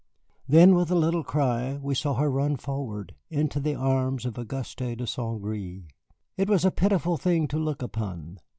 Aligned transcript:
Then, 0.47 0.73
with 0.73 0.89
a 0.89 0.95
little 0.95 1.23
cry, 1.23 1.77
we 1.79 1.93
saw 1.93 2.15
her 2.15 2.27
run 2.31 2.55
forward 2.57 3.13
into 3.29 3.59
the 3.59 3.75
arms 3.75 4.25
of 4.25 4.35
Auguste 4.35 4.79
de 4.79 5.05
St. 5.05 5.39
Gré. 5.43 5.83
It 6.37 6.49
was 6.49 6.65
a 6.65 6.71
pitiful 6.71 7.17
thing 7.17 7.47
to 7.49 7.59
look 7.59 7.83
upon. 7.83 8.39